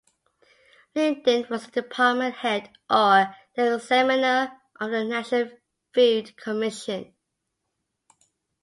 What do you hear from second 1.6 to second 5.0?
the department head, or the "examiner" of